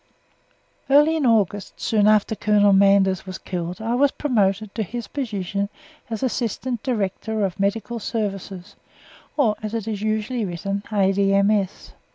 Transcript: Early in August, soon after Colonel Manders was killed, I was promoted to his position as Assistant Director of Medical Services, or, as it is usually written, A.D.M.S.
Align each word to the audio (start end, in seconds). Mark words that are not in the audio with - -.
Early 0.89 1.15
in 1.15 1.27
August, 1.27 1.79
soon 1.79 2.07
after 2.07 2.33
Colonel 2.35 2.73
Manders 2.73 3.27
was 3.27 3.37
killed, 3.37 3.79
I 3.79 3.93
was 3.93 4.09
promoted 4.09 4.73
to 4.73 4.81
his 4.81 5.07
position 5.07 5.69
as 6.09 6.23
Assistant 6.23 6.81
Director 6.81 7.45
of 7.45 7.59
Medical 7.59 7.99
Services, 7.99 8.75
or, 9.37 9.55
as 9.61 9.75
it 9.75 9.87
is 9.87 10.01
usually 10.01 10.43
written, 10.43 10.81
A.D.M.S. 10.91 11.93